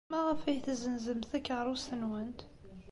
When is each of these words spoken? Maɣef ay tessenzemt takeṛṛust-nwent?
Maɣef 0.11 0.41
ay 0.43 0.59
tessenzemt 0.65 1.29
takeṛṛust-nwent? 1.31 2.39